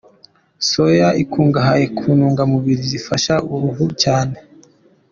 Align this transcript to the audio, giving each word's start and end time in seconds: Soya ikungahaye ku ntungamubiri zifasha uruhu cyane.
Soya 0.69 1.07
ikungahaye 1.23 1.85
ku 1.97 2.07
ntungamubiri 2.17 2.83
zifasha 2.91 3.33
uruhu 3.53 3.85
cyane. 4.03 4.37